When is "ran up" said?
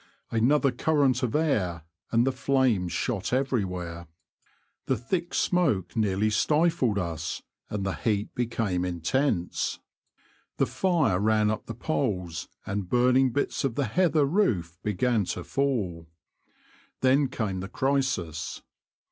11.19-11.67